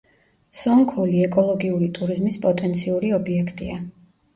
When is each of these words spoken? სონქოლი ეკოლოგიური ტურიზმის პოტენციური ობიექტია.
სონქოლი 0.61 1.21
ეკოლოგიური 1.27 1.93
ტურიზმის 2.01 2.43
პოტენციური 2.49 3.17
ობიექტია. 3.23 3.83